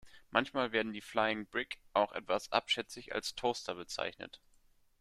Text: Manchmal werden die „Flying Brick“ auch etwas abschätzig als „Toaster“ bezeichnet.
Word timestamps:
Manchmal 0.31 0.71
werden 0.71 0.93
die 0.93 0.99
„Flying 1.01 1.45
Brick“ 1.45 1.77
auch 1.93 2.13
etwas 2.13 2.51
abschätzig 2.51 3.13
als 3.13 3.35
„Toaster“ 3.35 3.75
bezeichnet. 3.75 4.41